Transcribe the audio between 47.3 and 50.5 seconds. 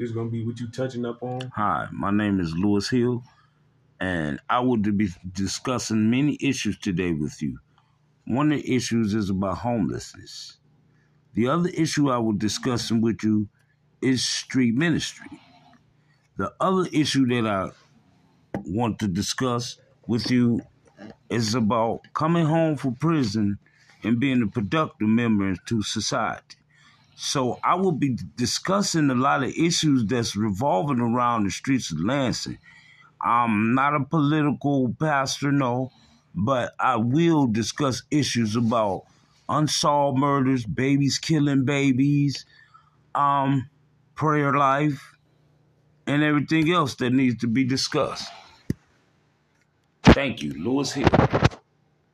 to be discussed. Thank